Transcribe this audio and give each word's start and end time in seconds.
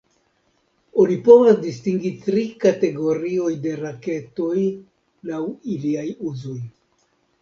Oni 1.01 1.17
povas 1.27 1.59
distingi 1.65 2.11
tri 2.23 2.45
kategorioj 2.65 3.51
de 3.67 3.75
raketoj 3.83 4.57
laŭ 5.33 5.43
iliaj 5.77 6.07
uzoj. 6.33 6.61